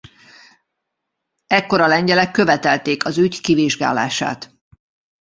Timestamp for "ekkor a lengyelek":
1.47-2.31